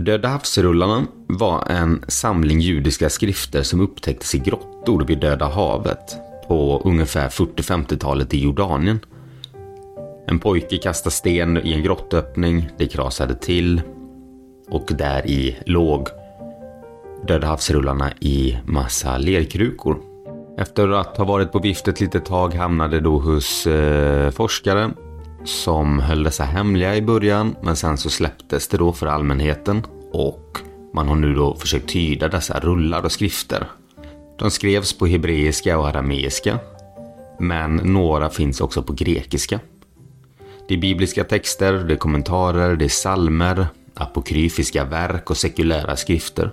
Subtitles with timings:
[0.00, 6.16] Döda havsrullarna var en samling judiska skrifter som upptäcktes i grottor vid Döda havet
[6.48, 9.00] på ungefär 40-50-talet i Jordanien.
[10.26, 13.82] En pojke kastade sten i en grottöppning, det krasade till
[14.68, 16.08] och där i låg
[17.26, 20.00] Döda havsrullarna i massa lerkrukor.
[20.58, 24.90] Efter att ha varit på vift ett litet tag hamnade då hos eh, forskare
[25.44, 29.82] som höll dessa hemliga i början men sen så släpptes det då för allmänheten
[30.12, 30.58] och
[30.94, 33.66] man har nu då försökt tyda dessa rullar och skrifter.
[34.38, 36.58] De skrevs på hebreiska och arameiska
[37.38, 39.60] men några finns också på grekiska.
[40.68, 46.50] Det är bibliska texter, det är kommentarer, det är salmer, apokryfiska verk och sekulära skrifter.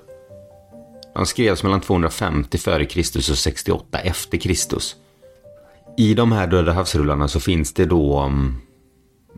[1.14, 3.18] De skrevs mellan 250 f.Kr.
[3.32, 4.96] och 68 efter Kristus.
[5.98, 8.56] I de här Döda havsrullarna så finns det då mm,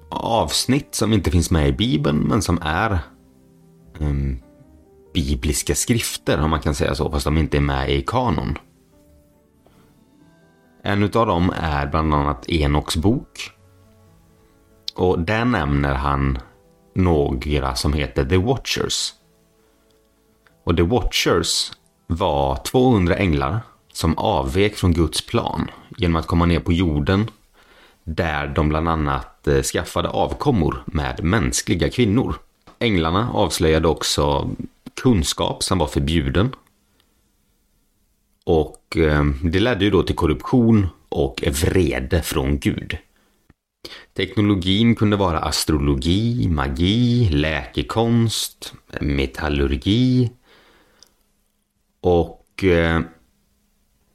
[0.09, 2.99] avsnitt som inte finns med i Bibeln men som är
[3.99, 4.39] um,
[5.13, 8.57] bibliska skrifter om man kan säga så, fast de inte är med i kanon.
[10.83, 13.51] En utav dem är bland annat Enoks bok.
[14.95, 16.37] Och där nämner han
[16.95, 19.13] några som heter The Watchers.
[20.63, 21.71] Och The Watchers
[22.07, 23.59] var 200 änglar
[23.93, 27.31] som avvek från Guds plan genom att komma ner på jorden
[28.15, 32.35] där de bland annat eh, skaffade avkommor med mänskliga kvinnor.
[32.79, 34.49] Änglarna avslöjade också
[35.01, 36.55] kunskap som var förbjuden.
[38.43, 42.97] Och eh, det ledde ju då till korruption och vrede från Gud.
[44.13, 50.29] Teknologin kunde vara astrologi, magi, läkekonst, metallurgi
[52.01, 53.01] och eh,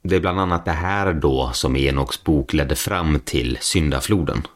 [0.07, 4.47] det är bland annat det här då som Enoks bok ledde fram till syndafloden.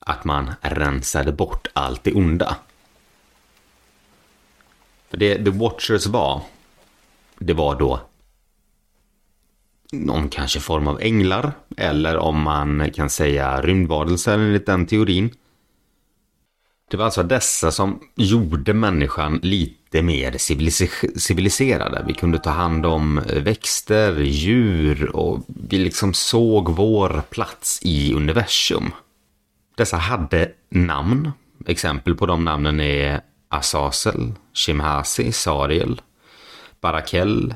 [0.00, 2.56] Att man rensade bort allt det onda.
[5.10, 6.42] För det The Watchers var,
[7.38, 8.00] det var då
[9.92, 15.30] någon kanske form av änglar eller om man kan säga rymdvarelser enligt den teorin.
[16.90, 20.38] Det var alltså dessa som gjorde människan lite mer
[21.18, 22.04] civiliserade.
[22.06, 28.14] Vi kunde ta hand om eh, växter, djur och vi liksom såg vår plats i
[28.14, 28.90] universum.
[29.76, 31.32] Dessa hade namn.
[31.66, 36.00] Exempel på de namnen är Asasel, Shimhasi, Sariel,
[36.80, 37.54] Barakel,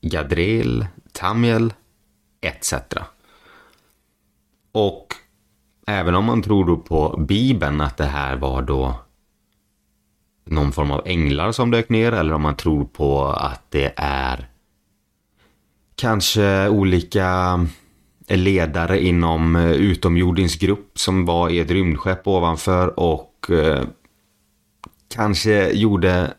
[0.00, 1.72] Gadril, Tamiel
[2.40, 2.74] etc.
[4.72, 5.14] Och
[5.88, 8.94] även om man tror då på Bibeln att det här var då
[10.44, 14.48] någon form av änglar som dök ner eller om man tror på att det är
[15.96, 17.60] kanske olika
[18.28, 23.82] ledare inom eh, utomjordins grupp som var i ett rymdskepp ovanför och eh,
[25.14, 26.34] kanske gjorde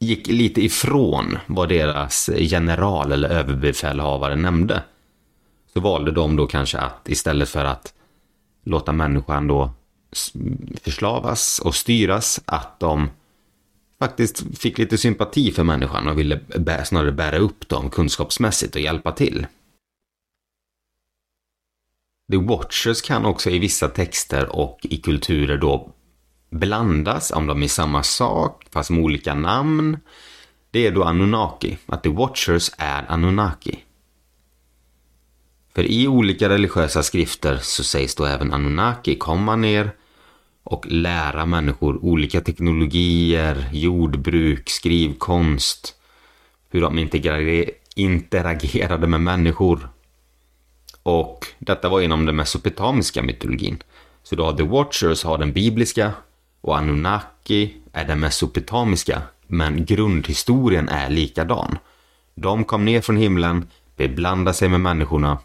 [0.00, 4.82] gick lite ifrån vad deras general eller överbefälhavare nämnde.
[5.72, 7.94] Så valde de då kanske att istället för att
[8.68, 9.70] låta människan då
[10.82, 13.10] förslavas och styras, att de
[13.98, 16.40] faktiskt fick lite sympati för människan och ville
[16.84, 19.46] snarare bära upp dem kunskapsmässigt och hjälpa till.
[22.32, 25.92] The Watchers kan också i vissa texter och i kulturer då
[26.50, 29.98] blandas, om de är samma sak, fast med olika namn.
[30.70, 33.78] Det är då Anunnaki, att The Watchers är Anunnaki.
[35.74, 39.90] För i olika religiösa skrifter så sägs då även Anunnaki komma ner
[40.64, 45.94] och lära människor olika teknologier, jordbruk, skrivkonst,
[46.70, 47.08] hur de
[47.94, 49.88] interagerade med människor.
[51.02, 53.82] Och detta var inom den mesopotamiska mytologin.
[54.22, 56.12] Så då har The Watchers har den bibliska
[56.60, 61.78] och Anunnaki är den mesopotamiska, men grundhistorien är likadan.
[62.34, 65.38] De kom ner från himlen, beblandade sig med människorna,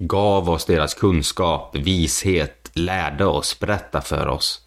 [0.00, 4.66] gav oss deras kunskap, vishet, lärde oss, berättade för oss.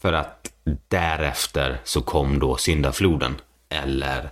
[0.00, 0.52] För att
[0.88, 4.30] därefter så kom då syndafloden, eller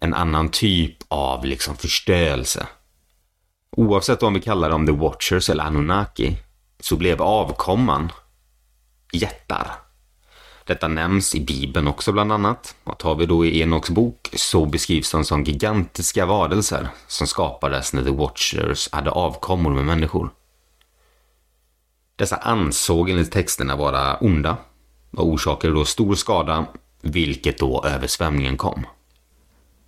[0.00, 2.66] en annan typ av liksom förstörelse.
[3.70, 6.36] Oavsett om vi kallar dem The Watchers eller Anunnaki,
[6.80, 8.12] så blev avkomman
[9.12, 9.85] jättar.
[10.66, 12.76] Detta nämns i Bibeln också bland annat.
[12.84, 17.92] Och tar vi då i Enoks bok så beskrivs de som gigantiska varelser som skapades
[17.92, 20.30] när The Watchers hade avkommor med människor.
[22.16, 24.56] Dessa ansåg enligt texterna vara onda
[25.10, 26.66] och orsakade då stor skada,
[27.02, 28.86] vilket då översvämningen kom.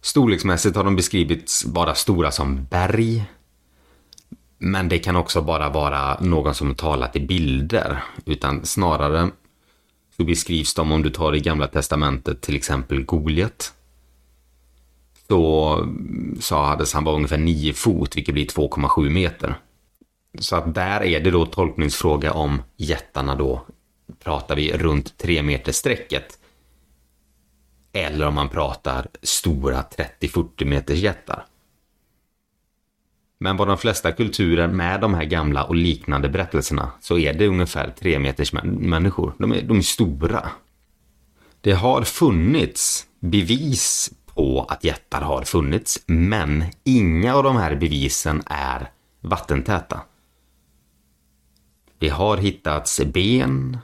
[0.00, 3.24] Storleksmässigt har de beskrivits vara stora som berg,
[4.58, 9.30] men det kan också bara vara någon som talat i bilder, utan snarare
[10.20, 13.74] så beskrivs de om du tar i gamla testamentet till exempel Goliat.
[16.40, 19.54] Så Hades han var ungefär 9 fot, vilket blir 2,7 meter.
[20.38, 23.66] Så att där är det då tolkningsfråga om jättarna då
[24.24, 26.38] pratar vi runt 3 meter strecket.
[27.92, 29.82] Eller om man pratar stora
[30.20, 31.44] 30-40 meters jättar.
[33.40, 37.46] Men vad de flesta kulturer med de här gamla och liknande berättelserna så är det
[37.46, 39.34] ungefär tre meters människor.
[39.38, 40.50] De är, de är stora.
[41.60, 48.42] Det har funnits bevis på att jättar har funnits, men inga av de här bevisen
[48.46, 48.90] är
[49.20, 50.00] vattentäta.
[51.98, 53.78] Det har hittats ben.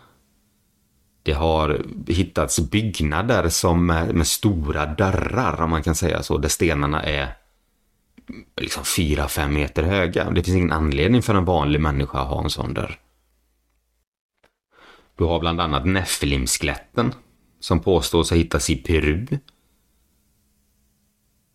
[1.22, 6.48] Det har hittats byggnader som med, med stora dörrar, om man kan säga så, där
[6.48, 7.44] stenarna är
[8.61, 10.31] liksom 4-5 meter höga.
[10.31, 12.99] Det finns ingen anledning för en vanlig människa att ha en sån dörr.
[15.17, 17.12] Du har bland annat Nefilim-skeletten
[17.61, 19.26] som påstås ha hittats i Peru.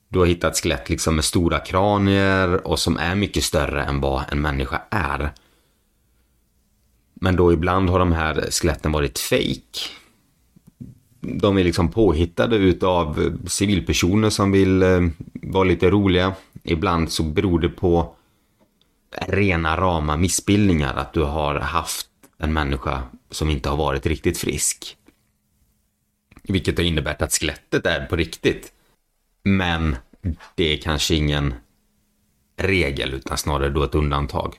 [0.10, 4.24] Du har hittat skelett liksom med stora kranier och som är mycket större än vad
[4.32, 5.32] en människa är.
[7.14, 9.80] Men då ibland har de här skeletten varit fake.
[11.20, 15.02] De är liksom påhittade utav civilpersoner som vill eh,
[15.34, 16.34] vara lite roliga.
[16.64, 18.16] Ibland så beror det på
[19.28, 22.08] rena rama missbildningar att du har haft
[22.38, 24.98] en människa som inte har varit riktigt frisk.
[26.44, 28.74] Vilket har inneburit att skelettet är på riktigt.
[29.44, 29.98] Men
[30.56, 31.54] det är kanske ingen
[32.58, 34.58] regel utan snarare då ett undantag.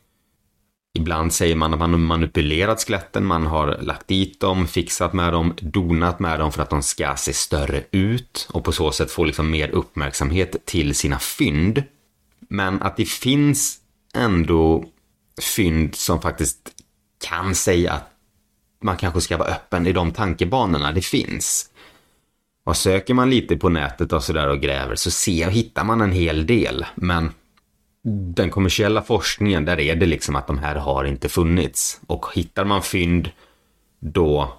[0.93, 5.33] Ibland säger man att man har manipulerat skeletten, man har lagt dit dem, fixat med
[5.33, 9.11] dem, donat med dem för att de ska se större ut och på så sätt
[9.11, 11.83] få liksom mer uppmärksamhet till sina fynd.
[12.49, 13.79] Men att det finns
[14.15, 14.85] ändå
[15.57, 16.59] fynd som faktiskt
[17.25, 18.11] kan säga att
[18.83, 21.71] man kanske ska vara öppen i de tankebanorna, det finns.
[22.65, 26.01] Och söker man lite på nätet och sådär och gräver så ser och hittar man
[26.01, 27.33] en hel del, men
[28.03, 32.01] den kommersiella forskningen, där är det liksom att de här har inte funnits.
[32.07, 33.31] Och hittar man fynd,
[33.99, 34.53] då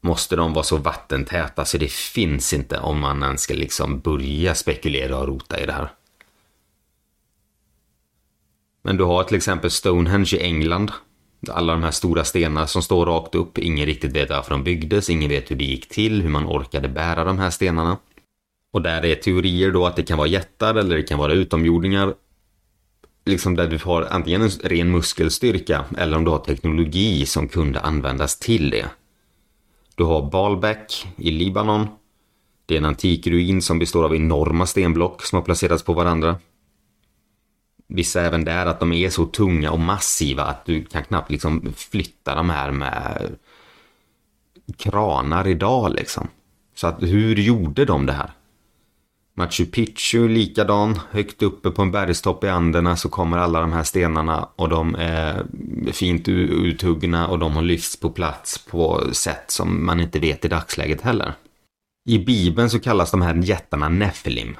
[0.00, 4.54] måste de vara så vattentäta så det finns inte om man ens ska liksom börja
[4.54, 5.88] spekulera och rota i det här.
[8.82, 10.92] Men du har till exempel Stonehenge i England.
[11.50, 13.58] Alla de här stora stenarna som står rakt upp.
[13.58, 16.88] Ingen riktigt vet varför de byggdes, ingen vet hur det gick till, hur man orkade
[16.88, 17.98] bära de här stenarna.
[18.72, 22.14] Och där är teorier då att det kan vara jättar eller det kan vara utomjordingar
[23.26, 27.80] liksom där du har antingen en ren muskelstyrka eller om du har teknologi som kunde
[27.80, 28.86] användas till det.
[29.94, 31.88] Du har Baalbek i Libanon.
[32.66, 36.36] Det är en antik ruin som består av enorma stenblock som har placerats på varandra.
[37.88, 41.72] Vissa även där att de är så tunga och massiva att du kan knappt liksom
[41.76, 43.36] flytta de här med
[44.76, 46.28] kranar idag liksom.
[46.74, 48.30] Så att hur gjorde de det här?
[49.38, 53.82] Machu Picchu likadan, högt uppe på en bergstopp i Anderna så kommer alla de här
[53.82, 55.46] stenarna och de är
[55.92, 60.48] fint uthuggna och de har lyfts på plats på sätt som man inte vet i
[60.48, 61.32] dagsläget heller.
[62.08, 64.56] I Bibeln så kallas de här jättarna Nefilim.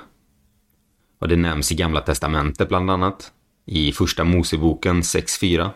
[1.20, 3.32] Och det nämns i Gamla Testamentet bland annat,
[3.66, 5.70] i Första Moseboken 6.4.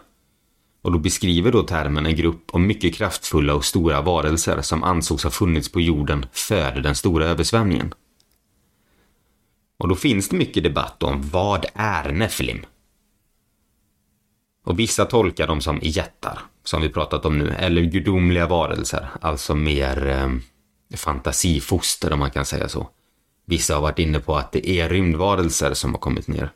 [0.83, 5.25] Och då beskriver då termen en grupp av mycket kraftfulla och stora varelser som ansågs
[5.25, 7.95] ha funnits på jorden före den stora översvämningen.
[9.81, 12.67] Och då finns det mycket debatt om vad är Nefilim?
[14.65, 19.55] Och vissa tolkar dem som jättar, som vi pratat om nu, eller gudomliga varelser, alltså
[19.55, 20.29] mer eh,
[20.97, 22.89] fantasifoster om man kan säga så.
[23.47, 26.51] Vissa har varit inne på att det är rymdvarelser som har kommit ner.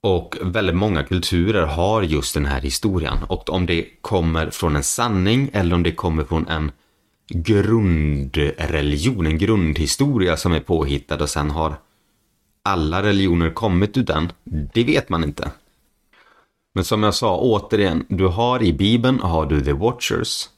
[0.00, 3.18] Och väldigt många kulturer har just den här historien.
[3.28, 6.72] Och om det kommer från en sanning eller om det kommer från en
[7.28, 11.76] grundreligion, en grundhistoria som är påhittad och sen har
[12.68, 14.32] alla religioner kommit ur den?
[14.44, 15.50] Det vet man inte.
[16.74, 20.48] Men som jag sa, återigen, du har i Bibeln har du The Watchers.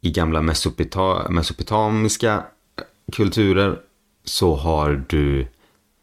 [0.00, 3.80] I gamla mesopota mesopotamiska eh, kulturer
[4.24, 5.46] så har du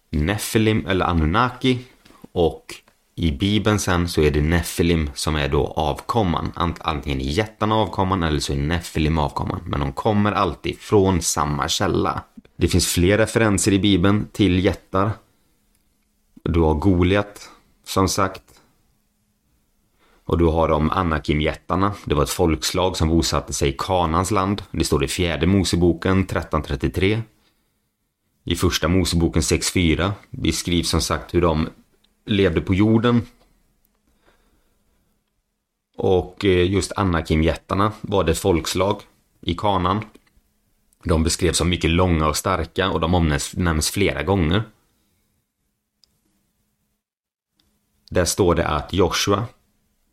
[0.09, 1.79] Nefilim eller Anunnaki.
[2.31, 2.75] Och
[3.15, 6.51] i Bibeln sen så är det Nefilim som är då avkomman.
[6.79, 9.61] Antingen är jättarna avkomman eller så är Nefilim avkomman.
[9.65, 12.23] Men de kommer alltid från samma källa.
[12.55, 15.11] Det finns fler referenser i Bibeln till jättar.
[16.43, 17.49] Du har Goliat,
[17.83, 18.43] som sagt.
[20.23, 21.93] Och du har de Anakim-jättarna.
[22.05, 24.63] Det var ett folkslag som bosatte sig i Kanans land.
[24.71, 27.21] Det står i fjärde Moseboken 1333.
[28.43, 31.69] I första Moseboken 6.4 beskrivs som sagt hur de
[32.25, 33.21] levde på jorden.
[35.97, 39.01] Och eh, just Anakim-jättarna var det folkslag
[39.41, 40.05] i kanan.
[41.05, 44.63] De beskrevs som mycket långa och starka och de omnämns flera gånger.
[48.09, 49.45] Där står det att Joshua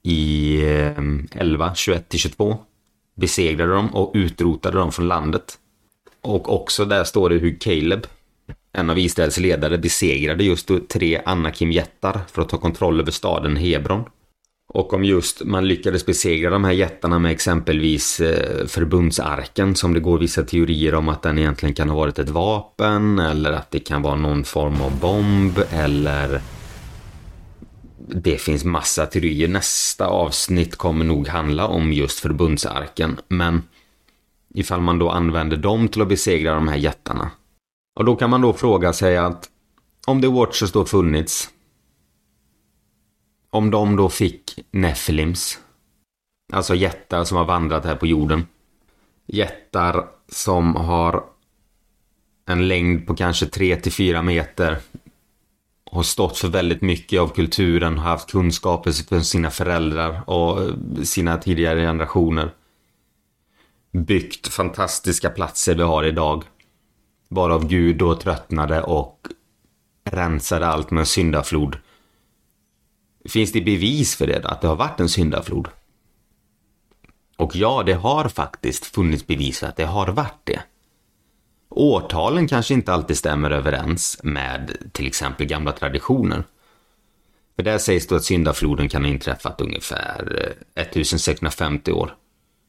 [0.03, 2.57] i ehm, 11, 21-22
[3.15, 5.59] besegrade dem och utrotade dem från landet.
[6.21, 8.07] Och också där står det hur Caleb,
[8.73, 14.05] en av Israels ledare, besegrade just tre Anakim-jättar för att ta kontroll över staden Hebron.
[14.75, 20.01] Och om just man lyckades besegra de här jättarna med exempelvis eh, förbundsarken som det
[20.01, 23.81] går vissa teorier om att den egentligen kan ha varit ett vapen eller att det
[23.81, 26.41] kan vara någon form av bomb eller
[28.09, 29.49] det finns massa teorier.
[29.49, 33.21] Nästa avsnitt kommer nog handla om just förbundsarken.
[33.29, 33.63] Men
[34.55, 37.31] ifall man då använder dem till att besegra de här jättarna.
[37.99, 39.49] Och då kan man då fråga sig att
[40.07, 41.49] om The Watchers då funnits.
[43.53, 45.59] Om de då fick Nephilims.
[46.53, 48.47] Alltså jättar som har vandrat här på jorden.
[49.27, 51.25] Jättar som har
[52.47, 54.79] en längd på kanske 3-4 meter
[55.93, 60.71] har stått för väldigt mycket av kulturen, har haft kunskaper från sina föräldrar och
[61.07, 62.55] sina tidigare generationer.
[63.93, 66.45] Byggt fantastiska platser vi har idag.
[67.29, 69.29] Varav Gud då tröttnade och
[70.05, 71.77] rensade allt med en syndaflod.
[73.29, 75.69] Finns det bevis för det, att det har varit en syndaflod?
[77.37, 80.63] Och ja, det har faktiskt funnits bevis för att det har varit det.
[81.69, 86.45] Årtalen kanske inte alltid stämmer överens med till exempel gamla traditioner.
[87.57, 92.17] För där sägs det att syndafloden kan ha inträffat ungefär eh, 1650 år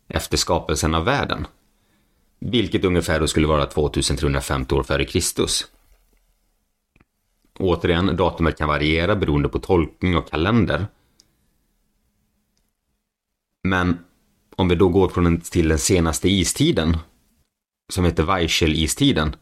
[0.07, 1.47] efter skapelsen av världen.
[2.39, 5.65] Vilket ungefär då skulle vara 2350 år före Kristus.
[7.59, 10.87] Återigen, datumet kan variera beroende på tolkning och kalender.
[13.63, 13.97] Men
[14.55, 16.97] om vi då går från till den senaste istiden
[17.93, 19.35] som heter Weichel-istiden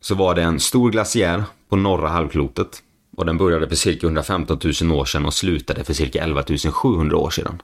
[0.00, 2.82] så var det en stor glaciär på norra halvklotet
[3.16, 7.16] och den började för cirka 115 000 år sedan och slutade för cirka 11 700
[7.16, 7.62] år sedan.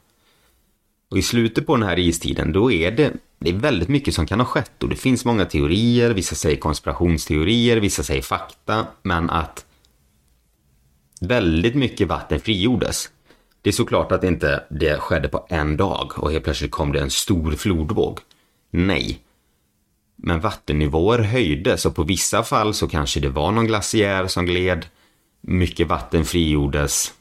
[1.11, 4.27] Och i slutet på den här istiden då är det, det är väldigt mycket som
[4.27, 9.31] kan ha skett och det finns många teorier, vissa säger konspirationsteorier, vissa säger fakta, men
[9.31, 9.67] att
[11.21, 13.11] väldigt mycket vatten frigjordes.
[13.63, 17.01] Det är såklart att inte det skedde på en dag och helt plötsligt kom det
[17.01, 18.19] en stor flodvåg.
[18.71, 19.21] Nej,
[20.17, 24.87] men vattennivåer höjdes och på vissa fall så kanske det var någon glaciär som gled.
[25.41, 27.15] Mycket vatten frigjordes.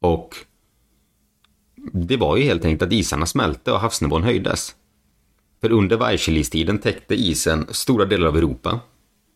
[0.00, 0.36] Och
[1.92, 4.74] det var ju helt enkelt att isarna smälte och havsnivån höjdes.
[5.60, 8.80] För under Weichselistiden täckte isen stora delar av Europa,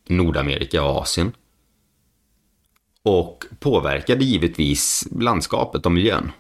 [0.09, 1.33] Nordamerika och Asien.
[3.03, 6.33] Och påverkade givetvis landskapet och miljön.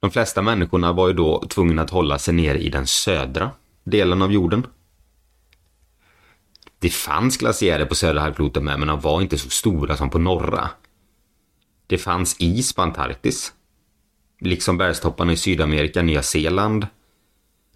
[0.00, 3.50] De flesta människorna var ju då tvungna att hålla sig nere i den södra
[3.84, 4.66] delen av jorden.
[6.78, 10.18] Det fanns glaciärer på södra halvklotet med, men de var inte så stora som på
[10.18, 10.70] norra.
[11.86, 13.52] Det fanns is på Antarktis.
[14.40, 16.86] Liksom bergstopparna i Sydamerika, Nya Zeeland.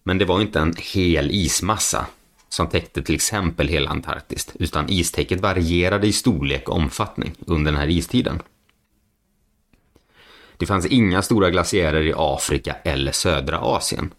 [0.02, 2.06] Men det var inte en hel ismassa
[2.48, 7.80] som täckte till exempel hela Antarktis, utan istäcket varierade i storlek och omfattning under den
[7.80, 8.42] här istiden.
[10.56, 14.10] Det fanns inga stora glaciärer i Afrika eller södra Asien.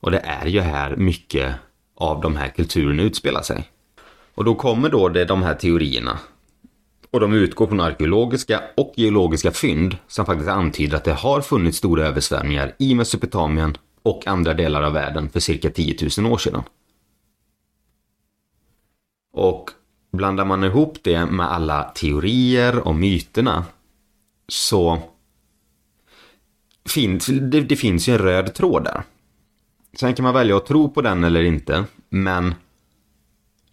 [0.00, 1.54] Och det är ju här mycket
[1.94, 3.70] av de här kulturerna utspelar sig.
[4.34, 6.18] Och då kommer då det, de här teorierna.
[7.10, 11.78] Och de utgår från arkeologiska och geologiska fynd som faktiskt antyder att det har funnits
[11.78, 16.62] stora översvämningar i Mesopotamien och andra delar av världen för cirka 10 000 år sedan.
[19.32, 19.70] Och
[20.12, 23.64] blandar man ihop det med alla teorier och myterna
[24.48, 24.98] så
[26.88, 29.02] finns det, det finns ju en röd tråd där.
[30.00, 32.54] Sen kan man välja att tro på den eller inte, men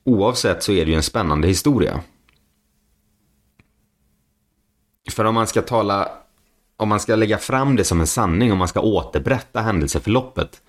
[0.04, 2.02] oavsett så är det ju en spännande historia.
[5.12, 6.10] För om man ska tala,
[6.78, 10.62] om man ska lägga fram det som en sanning, om man ska återberätta händelseförloppet,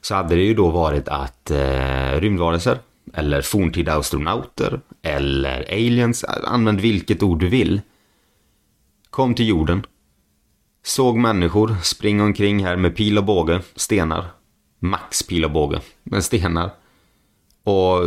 [0.00, 2.78] så hade det ju då varit att eh, rymdvarelser,
[3.14, 7.80] eller forntida astronauter, eller aliens, använd vilket ord du vill,
[9.10, 9.86] kom till jorden,
[10.82, 14.26] såg människor springa omkring här med pil och båge, stenar,
[14.78, 16.70] max pil och båge med stenar.
[17.64, 18.04] Och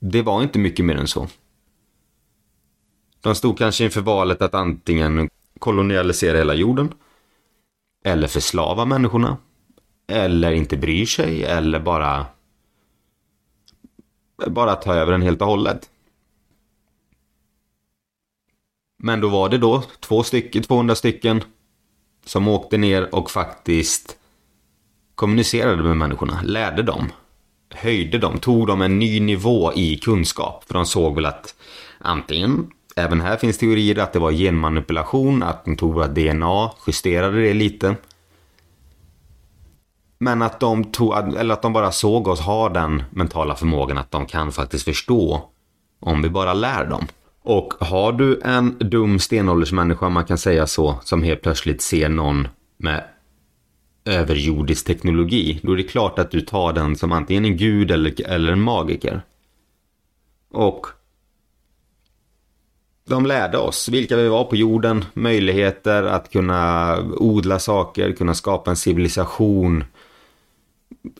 [0.00, 1.28] det var inte mycket mer än så.
[3.22, 6.94] De stod kanske inför valet att antingen kolonialisera hela jorden
[8.04, 9.36] eller förslava människorna
[10.06, 12.26] eller inte bryr sig eller bara
[14.46, 15.90] bara ta över den helt och hållet.
[18.98, 21.44] Men då var det då två stycken, 200 stycken
[22.24, 24.16] som åkte ner och faktiskt
[25.14, 27.12] kommunicerade med människorna, lärde dem,
[27.70, 30.64] höjde dem, tog dem en ny nivå i kunskap.
[30.64, 31.54] För de såg väl att
[31.98, 37.40] antingen, även här finns teorier att det var genmanipulation, att de tog vårt DNA, justerade
[37.42, 37.96] det lite.
[40.18, 44.10] Men att de, tog, eller att de bara såg oss ha den mentala förmågan att
[44.10, 45.48] de kan faktiskt förstå
[46.00, 47.06] om vi bara lär dem.
[47.42, 52.48] Och har du en dum stenåldersmänniska, man kan säga så, som helt plötsligt ser någon
[52.76, 53.04] med
[54.04, 58.30] överjordisk teknologi, då är det klart att du tar den som antingen en gud eller,
[58.30, 59.22] eller en magiker.
[60.50, 60.86] Och
[63.04, 68.70] de lärde oss vilka vi var på jorden, möjligheter att kunna odla saker, kunna skapa
[68.70, 69.84] en civilisation,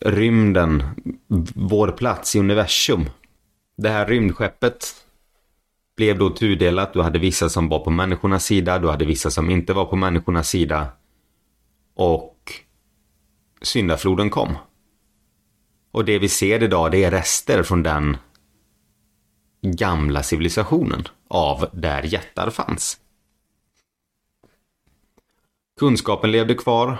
[0.00, 0.82] rymden,
[1.54, 3.10] vår plats i universum.
[3.76, 4.94] Det här rymdskeppet
[5.96, 6.92] blev då tudelat.
[6.92, 9.96] Du hade vissa som var på människornas sida, du hade vissa som inte var på
[9.96, 10.86] människornas sida.
[11.94, 12.52] Och
[13.62, 14.56] syndafloden kom.
[15.92, 18.16] Och det vi ser idag, det är rester från den
[19.62, 23.00] gamla civilisationen av där jättar fanns.
[25.80, 26.98] Kunskapen levde kvar.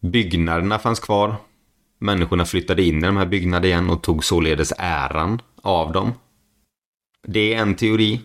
[0.00, 1.36] Byggnaderna fanns kvar.
[1.98, 6.12] Människorna flyttade in i de här byggnaderna igen och tog således äran av dem.
[7.22, 8.20] Det är en teori.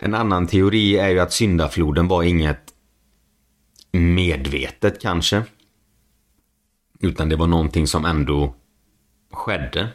[0.00, 2.74] En annan teori är ju att syndafloden var inget
[3.92, 5.42] medvetet kanske.
[7.00, 8.54] Utan det var någonting som ändå
[9.32, 9.88] skedde.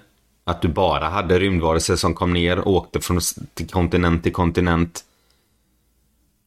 [0.49, 3.19] Att du bara hade rymdvarelser som kom ner och åkte från
[3.71, 5.03] kontinent till kontinent.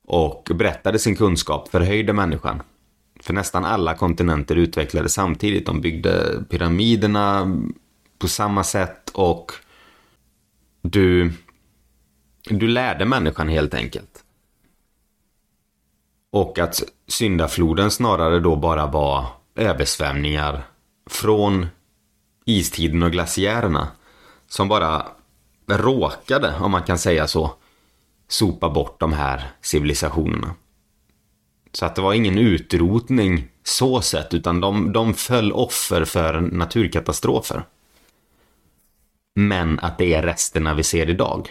[0.06, 2.62] Och berättade sin kunskap, förhöjde människan.
[3.20, 5.66] För nästan alla kontinenter utvecklades samtidigt.
[5.66, 7.56] De byggde pyramiderna
[8.18, 9.52] på samma sätt och
[10.82, 11.32] du,
[12.44, 14.24] du lärde människan helt enkelt.
[16.30, 20.62] Och att syndafloden snarare då bara var översvämningar
[21.10, 21.66] från
[22.44, 23.88] istiden och glaciärerna.
[24.48, 25.06] Som bara
[25.66, 27.54] råkade, om man kan säga så,
[28.28, 30.54] sopa bort de här civilisationerna.
[31.72, 37.64] Så att det var ingen utrotning så sett, utan de, de föll offer för naturkatastrofer.
[39.34, 41.50] Men att det är resterna vi ser idag.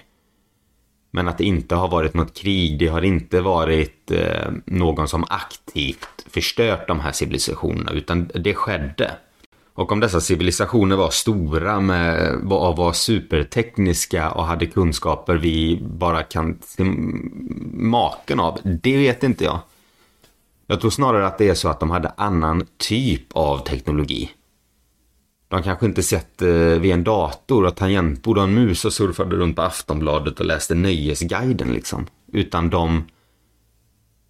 [1.12, 5.26] Men att det inte har varit något krig, det har inte varit eh, någon som
[5.30, 9.12] aktivt förstört de här civilisationerna, utan det skedde.
[9.74, 16.24] Och om dessa civilisationer var stora, med, var, var supertekniska och hade kunskaper vi bara
[16.24, 16.84] kan se
[17.74, 19.60] maken av, det vet inte jag.
[20.68, 24.32] Jag tror snarare att det är så att de hade annan typ av teknologi.
[25.48, 29.36] De kanske inte sett eh, vid en dator och tangentbord och en mus och surfade
[29.36, 32.08] runt på Aftonbladet och läste Nöjesguiden liksom.
[32.34, 33.04] Utan de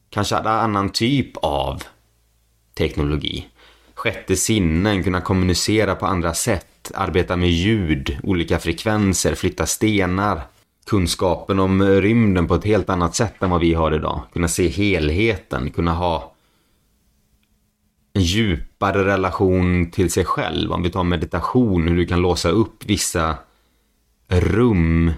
[0.10, 1.84] kanske hade annan typ av
[2.78, 3.48] teknologi.
[4.02, 10.42] Sjätte sinnen, kunna kommunicera på andra sätt, arbeta med ljud, olika frekvenser, flytta stenar.
[10.86, 14.22] Kunskapen om rymden på ett helt annat sätt än vad vi har idag.
[14.34, 16.34] Kunna se helheten, kunna ha
[18.14, 20.72] en djupare relation till sig själv.
[20.72, 23.36] Om vi tar meditation, hur du kan låsa upp vissa
[24.28, 25.12] rum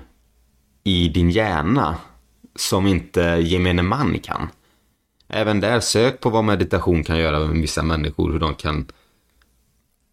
[0.84, 1.96] i din hjärna
[2.56, 4.50] som inte gemene man kan.
[5.28, 8.86] Även där, sök på vad meditation kan göra med vissa människor, hur de kan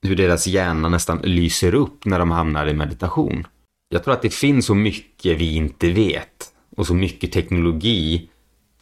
[0.02, 3.46] hur deras hjärna nästan lyser upp när de hamnar i meditation.
[3.88, 8.28] Jag tror att det finns så mycket vi inte vet och så mycket teknologi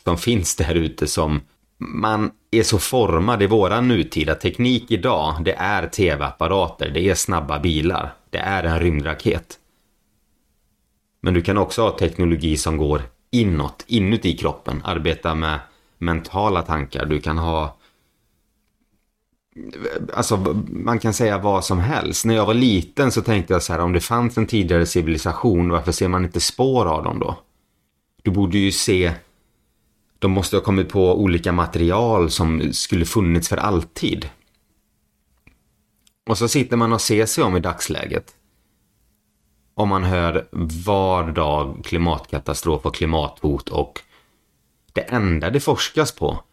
[0.05, 1.41] som finns där ute som
[1.79, 5.45] man är så formad i våran nutida teknik idag.
[5.45, 9.59] Det är tv-apparater, det är snabba bilar, det är en rymdraket.
[11.21, 15.59] Men du kan också ha teknologi som går inåt, inuti kroppen, arbeta med
[15.99, 17.07] mentala tankar.
[17.07, 17.75] Du kan ha
[20.13, 20.37] Alltså
[20.69, 22.25] man kan säga vad som helst.
[22.25, 25.71] När jag var liten så tänkte jag så här om det fanns en tidigare civilisation
[25.71, 27.39] varför ser man inte spår av dem då?
[28.23, 29.15] Du borde ju se
[30.19, 34.29] de måste ha kommit på olika material som skulle funnits för alltid.
[36.27, 38.35] Och så sitter man och ser sig om i dagsläget.
[39.75, 40.49] Om man hör
[40.87, 44.01] var dag klimatkatastrof och klimathot och
[44.92, 46.44] det enda det forskas på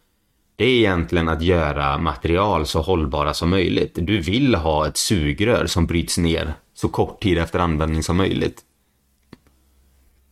[0.56, 3.92] det är egentligen att göra material så hållbara som möjligt.
[3.94, 8.62] Du vill ha ett sugrör som bryts ner så kort tid efter användning som möjligt.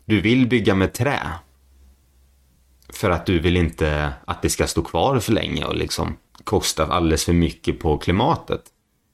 [0.04, 1.20] Du vill bygga med trä
[2.88, 6.86] för att du vill inte att det ska stå kvar för länge och liksom kosta
[6.86, 8.62] alldeles för mycket på klimatet.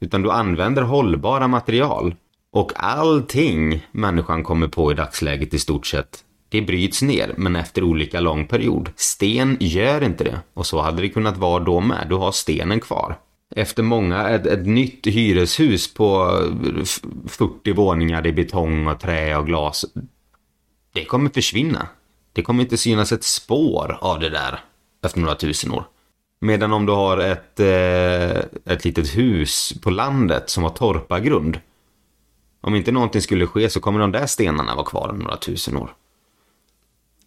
[0.01, 2.15] Utan du använder hållbara material.
[2.53, 7.83] Och allting människan kommer på i dagsläget i stort sett det bryts ner, men efter
[7.83, 8.91] olika lång period.
[8.97, 10.41] Sten gör inte det.
[10.55, 12.07] Och så hade det kunnat vara då med.
[12.09, 13.19] Du har stenen kvar.
[13.57, 16.39] Efter många, ett, ett nytt hyreshus på
[16.77, 16.85] eh,
[17.29, 19.85] 40 våningar i betong och trä och glas.
[20.93, 21.89] Det kommer försvinna.
[22.33, 24.61] Det kommer inte synas ett spår av det där
[25.05, 25.85] efter några tusen år.
[26.41, 31.61] Medan om du har ett, eh, ett litet hus på landet som har torpargrund.
[32.61, 35.95] Om inte någonting skulle ske så kommer de där stenarna vara kvar några tusen år.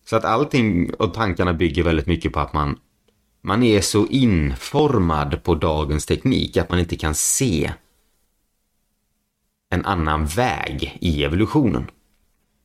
[0.05, 2.79] Så att allting och tankarna bygger väldigt mycket på att man,
[3.41, 7.73] man är så informad på dagens teknik att man inte kan se
[9.69, 11.91] en annan väg i evolutionen.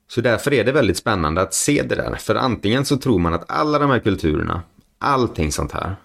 [0.09, 2.15] Så därför är det väldigt spännande att se det där.
[2.15, 4.63] För antingen så tror man att alla de här kulturerna,
[4.99, 5.97] allting sånt här,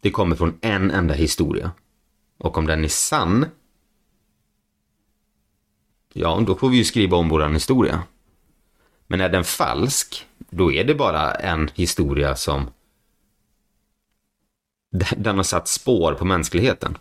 [0.00, 1.70] det kommer från en enda historia.
[2.38, 3.46] Och om den är sann,
[6.12, 8.02] ja, då får vi ju skriva om våran historia.
[9.08, 12.70] Men är den falsk, då är det bara en historia som
[15.16, 16.98] den har satt spår på mänskligheten.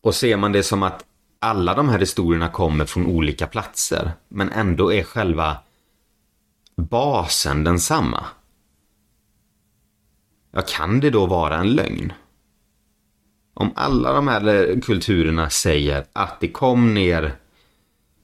[0.00, 1.04] Och ser man det som att
[1.38, 5.56] alla de här historierna kommer från olika platser, men ändå är själva
[6.76, 8.26] basen densamma.
[10.50, 12.12] Ja, kan det då vara en lögn?
[13.54, 17.36] Om alla de här kulturerna säger att det kom ner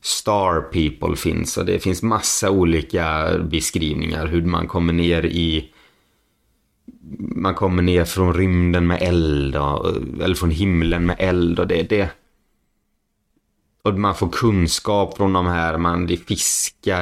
[0.00, 1.56] Star People finns.
[1.56, 4.26] Och det finns massa olika beskrivningar.
[4.26, 5.70] Hur man kommer ner i
[7.18, 11.82] man kommer ner från rymden med eld och, eller från himlen med eld och det,
[11.82, 12.10] det.
[13.82, 16.98] Och man får kunskap från de här, man det fiska,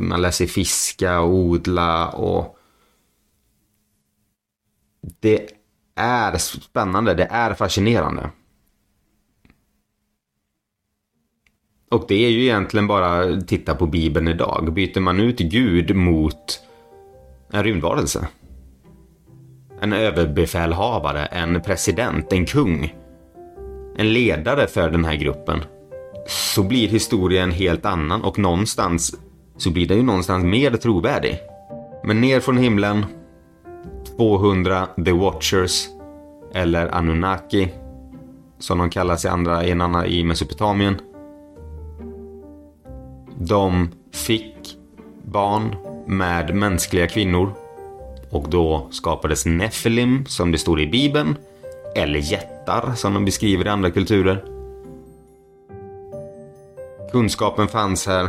[0.00, 2.58] man sig fiska och odla och
[5.20, 5.50] det
[5.94, 8.30] är spännande, det är fascinerande.
[11.90, 14.72] Och det är ju egentligen bara titta på Bibeln idag.
[14.72, 16.60] Byter man ut Gud mot
[17.52, 18.28] en rymdvarelse.
[19.80, 22.94] En överbefälhavare, en president, en kung.
[23.96, 25.64] En ledare för den här gruppen.
[26.26, 29.14] Så blir historien helt annan och någonstans
[29.56, 31.38] så blir den ju någonstans mer trovärdig.
[32.04, 33.06] Men ner från himlen,
[34.16, 35.86] 200 The Watchers
[36.54, 37.68] eller Anunnaki
[38.58, 40.96] som de kallas i andra enarna i Mesopotamien.
[43.38, 44.76] De fick
[45.24, 47.52] barn med mänskliga kvinnor
[48.30, 51.36] och då skapades Nephilim som det står i Bibeln
[51.94, 54.44] eller jättar som de beskriver i andra kulturer.
[57.12, 58.28] Kunskapen fanns här.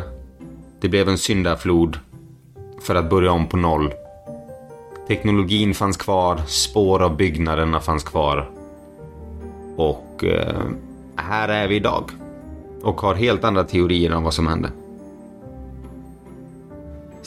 [0.79, 1.99] Det blev en syndaflod
[2.81, 3.93] för att börja om på noll.
[5.07, 8.49] Teknologin fanns kvar, spår av byggnaderna fanns kvar.
[9.75, 10.63] Och eh,
[11.15, 12.11] här är vi idag.
[12.81, 14.71] Och har helt andra teorier om vad som hände.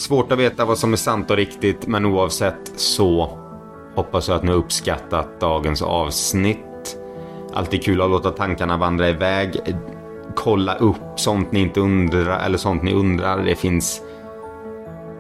[0.01, 3.39] Svårt att veta vad som är sant och riktigt, men oavsett så
[3.95, 6.99] hoppas jag att ni har uppskattat dagens avsnitt.
[7.53, 9.61] Alltid kul att låta tankarna vandra iväg.
[10.37, 13.43] Kolla upp sånt ni inte undrar, eller sånt ni undrar.
[13.43, 14.03] Det finns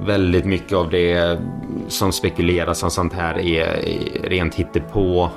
[0.00, 1.38] väldigt mycket av det
[1.88, 3.82] som spekuleras om sånt här är
[4.28, 5.30] rent hittepå.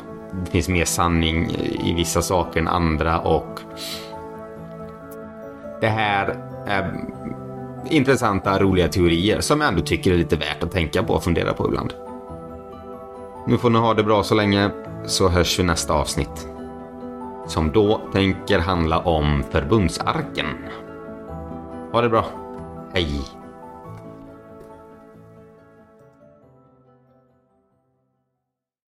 [0.46, 1.52] Det finns mer sanning
[1.84, 3.60] i vissa saker än andra och
[5.82, 6.36] det här
[6.68, 7.04] är
[7.89, 11.54] intressanta, roliga teorier som jag ändå tycker är lite värt att tänka på och fundera
[11.54, 11.93] på ibland.
[13.48, 14.69] Nu får ni ha det bra så länge,
[15.06, 16.48] så hörs vi nästa avsnitt.
[17.48, 20.46] Som då tänker handla om förbundsarken.
[21.91, 22.26] Ha det bra.
[22.93, 23.43] Hej!